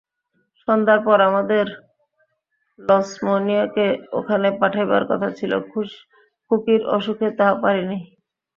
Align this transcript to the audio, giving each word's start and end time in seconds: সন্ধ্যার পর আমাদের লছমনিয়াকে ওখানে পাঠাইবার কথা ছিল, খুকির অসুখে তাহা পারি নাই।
সন্ধ্যার 0.61 0.99
পর 1.07 1.17
আমাদের 1.29 1.65
লছমনিয়াকে 2.79 3.85
ওখানে 4.11 4.47
পাঠাইবার 4.59 5.03
কথা 5.11 5.29
ছিল, 5.37 5.51
খুকির 6.51 6.81
অসুখে 6.95 7.27
তাহা 7.37 7.53
পারি 7.63 7.83
নাই। 7.89 8.01